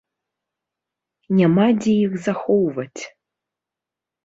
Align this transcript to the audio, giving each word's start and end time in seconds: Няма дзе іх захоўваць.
Няма 1.41 1.67
дзе 1.83 1.93
іх 2.07 2.17
захоўваць. 2.31 3.01